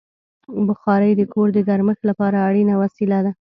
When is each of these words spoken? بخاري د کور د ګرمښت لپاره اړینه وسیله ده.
بخاري 0.67 1.11
د 1.15 1.21
کور 1.33 1.47
د 1.53 1.59
ګرمښت 1.69 2.03
لپاره 2.09 2.37
اړینه 2.47 2.73
وسیله 2.83 3.17
ده. 3.25 3.29